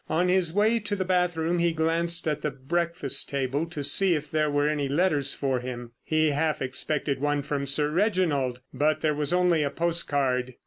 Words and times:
On 0.09 0.29
his 0.29 0.51
way 0.51 0.79
to 0.79 0.95
the 0.95 1.05
bathroom 1.05 1.59
he 1.59 1.73
glanced 1.73 2.27
at 2.27 2.41
the 2.41 2.49
breakfast 2.49 3.29
table 3.29 3.67
to 3.67 3.83
see 3.83 4.15
if 4.15 4.31
there 4.31 4.49
were 4.49 4.67
any 4.67 4.89
letters 4.89 5.35
for 5.35 5.59
him. 5.59 5.91
He 6.03 6.31
half 6.31 6.59
expected 6.59 7.21
one 7.21 7.43
from 7.43 7.67
Sir 7.67 7.91
Reginald. 7.91 8.61
But 8.73 9.01
there 9.01 9.13
was 9.13 9.31
only 9.31 9.61
a 9.61 9.69
postcard. 9.69 10.55